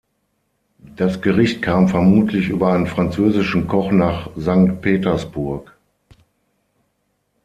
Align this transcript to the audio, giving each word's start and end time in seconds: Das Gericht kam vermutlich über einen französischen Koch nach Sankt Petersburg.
Das 0.95 1.21
Gericht 1.21 1.61
kam 1.61 1.87
vermutlich 1.87 2.49
über 2.49 2.73
einen 2.73 2.87
französischen 2.87 3.67
Koch 3.67 3.91
nach 3.91 4.31
Sankt 4.35 4.81
Petersburg. 4.81 5.77